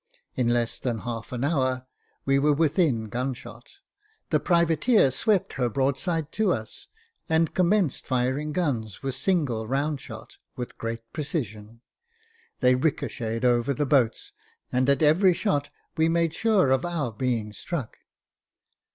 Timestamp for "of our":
16.71-17.11